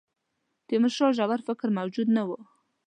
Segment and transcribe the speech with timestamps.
[0.67, 2.37] تیمورشاه ژور فکر موجود نه وو.